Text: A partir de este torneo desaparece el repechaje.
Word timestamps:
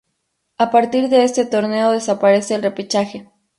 A 0.57 0.71
partir 0.71 1.09
de 1.09 1.23
este 1.23 1.45
torneo 1.45 1.91
desaparece 1.91 2.55
el 2.55 2.63
repechaje. 2.63 3.29